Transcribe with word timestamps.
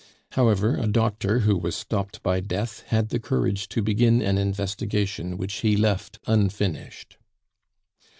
However, 0.31 0.77
a 0.77 0.87
doctor 0.87 1.41
who 1.41 1.55
was 1.55 1.75
stopped 1.75 2.23
by 2.23 2.39
death 2.39 2.81
had 2.87 3.09
the 3.09 3.19
courage 3.19 3.69
to 3.69 3.83
begin 3.83 4.19
an 4.19 4.39
investigation 4.39 5.37
which 5.37 5.57
he 5.57 5.77
left 5.77 6.17
unfinished. 6.25 7.19